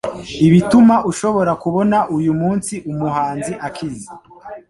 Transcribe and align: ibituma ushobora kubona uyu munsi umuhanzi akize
ibituma 0.47 0.95
ushobora 1.11 1.51
kubona 1.63 1.97
uyu 2.17 2.31
munsi 2.41 2.73
umuhanzi 2.91 3.53
akize 3.67 4.07